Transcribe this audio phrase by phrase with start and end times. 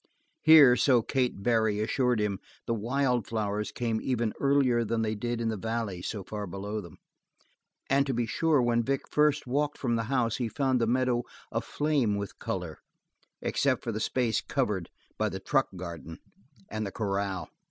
[0.41, 5.39] Here, so Kate Barry assured him, the wild flowers came even earlier than they did
[5.39, 6.97] in the valley so far below them,
[7.87, 11.21] and to be sure when Vic first walked from the house he found the meadow
[11.51, 12.79] aflame with color
[13.43, 16.17] except for the space covered by the truck garden
[16.67, 17.51] and the corral.